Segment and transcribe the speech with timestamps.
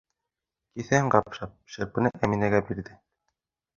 [0.77, 2.97] Кеҫәһен ҡапшап, шырпыны Әминәгә бирҙе: